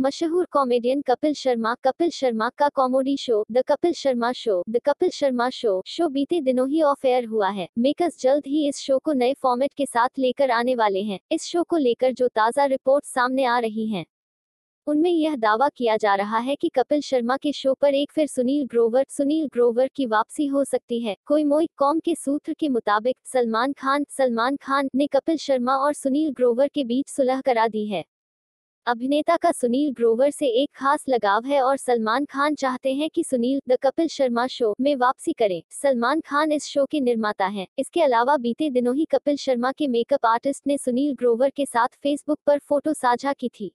[0.00, 5.10] मशहूर कॉमेडियन कपिल शर्मा कपिल शर्मा का comedy show, the Kapil Sharma show, the Kapil
[5.10, 8.98] Sharma show show बीते दिनों ही ऑफ़ एयर हुआ है। मेकर्स जल्द ही इस शो
[8.98, 12.64] को नए फॉर्मेट के साथ लेकर आने वाले हैं। इस शो को लेकर जो ताज़ा
[12.64, 14.04] रिपोर्ट सामने आ रही हैं,
[14.86, 18.26] उनमें यह दावा किया जा रहा है कि कपिल शर्मा के शो पर एक फिर
[18.26, 22.68] सुनील ग्रोवर सुनील ग्रोवर की वापसी हो सकती है। कोई मोई कॉम के सूत्र के
[22.68, 27.68] मुताबिक सलमान खान सलमान खान ने कपिल शर्मा और सुनील ग्रोवर के बीच सुलह करा
[27.68, 28.04] दी है।
[28.86, 33.24] अभिनेता का सुनील ग्रोवर से एक खास लगाव है और सलमान खान चाहते हैं कि
[33.24, 37.66] सुनील द कपिल शर्मा शो में वापसी करें। सलमान खान इस शो के निर्माता हैं।
[37.78, 41.88] इसके अलावा बीते दिनों ही कपिल शर्मा के मेकअप आर्टिस्ट ने सुनील ग्रोवर के साथ
[42.02, 43.72] फेसबुक पर फ़ोटो साझा की थी।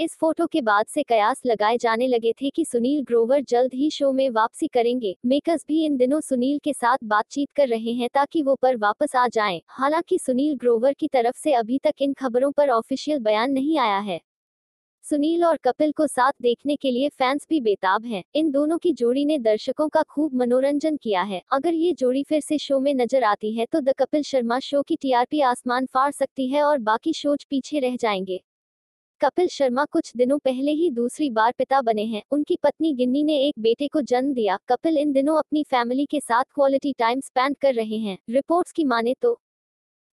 [0.00, 3.90] इस फ़ोटो के बाद से कयास लगाए जाने लगे थे कि सुनील ग्रोवर जल्द ही
[3.90, 8.08] शो में वापसी करेंगे मेकर्स भी इन दिनों सुनील के साथ बातचीत कर रहे हैं
[8.14, 12.12] ताकि वो पर वापस आ जाएँ। हालाँकि सुनील ग्रोवर की तरफ़ से अभी तक इन
[12.12, 14.20] खबरों पर ऑफिशियल बयान नहीं आया है
[15.04, 18.92] सुनील और कपिल को साथ देखने के लिए फैंस भी बेताब हैं। इन दोनों की
[18.92, 22.92] जोड़ी ने दर्शकों का खूब मनोरंजन किया है अगर ये जोड़ी फिर से शो में
[22.94, 26.78] नज़र आती है तो द कपिल शर्मा शो की टीआरपी आसमान फाड़ सकती है और
[26.80, 28.40] बाकी शोज़ पीछे रह जाएँगे
[29.20, 33.36] कपिल शर्मा कुछ दिनों पहले ही दूसरी बार पिता बने हैं। उनकी पत्नी गिन्नी ने
[33.38, 37.56] एक बेटे को जन्म दिया। कपिल इन दिनों अपनी फैमिली के साथ क्वालिटी टाइम स्पेंड
[37.56, 39.38] कर रहे हैं। रिपोर्ट्स की माने तो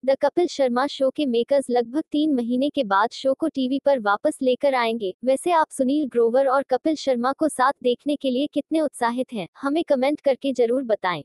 [0.03, 3.99] द कपिल शर्मा शो के मेकर्स लगभग तीन महीने के बाद शो को टीवी पर
[3.99, 8.47] वापस लेकर आएँगे। वैसे आप सुनील ग्रोवर और कपिल शर्मा को साथ देखने के लिए
[8.47, 11.23] कितने उत्साहित हैं, हमें कमेंट करके ज़रूर बताएँ।